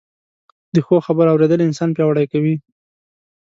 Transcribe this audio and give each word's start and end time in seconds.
د 0.73 0.75
ښو 0.85 0.95
خبرو 1.05 1.31
اورېدل 1.33 1.59
انسان 1.67 1.89
پياوړی 1.95 2.25
کوي 2.33 2.55